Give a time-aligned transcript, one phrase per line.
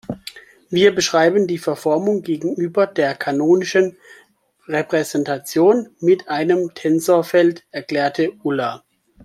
[0.71, 3.97] Wir beschreiben die Verformung gegenüber der kanonischen
[4.65, 8.83] Repräsentation mit einem Tensorfeld, erklärte Ulla.